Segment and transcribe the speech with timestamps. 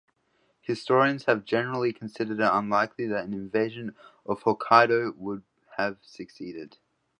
[0.61, 5.43] Historians have generally considered it unlikely that an invasion of Hokkaido would
[5.77, 6.79] have succeeded.